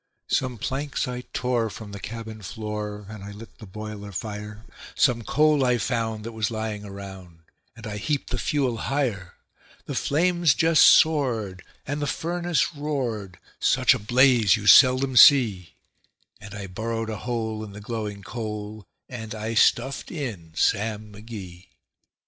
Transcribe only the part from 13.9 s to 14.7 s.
a blaze you